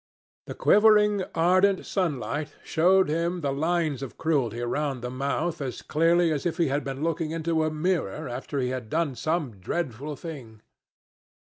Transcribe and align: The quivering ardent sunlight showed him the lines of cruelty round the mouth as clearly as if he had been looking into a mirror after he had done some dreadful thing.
The 0.47 0.55
quivering 0.55 1.25
ardent 1.35 1.85
sunlight 1.85 2.55
showed 2.63 3.07
him 3.07 3.41
the 3.41 3.53
lines 3.53 4.01
of 4.01 4.17
cruelty 4.17 4.59
round 4.61 5.03
the 5.03 5.11
mouth 5.11 5.61
as 5.61 5.83
clearly 5.83 6.31
as 6.31 6.43
if 6.43 6.57
he 6.57 6.69
had 6.69 6.83
been 6.83 7.03
looking 7.03 7.29
into 7.29 7.63
a 7.65 7.69
mirror 7.69 8.27
after 8.27 8.57
he 8.59 8.69
had 8.69 8.89
done 8.89 9.13
some 9.13 9.59
dreadful 9.59 10.15
thing. 10.15 10.61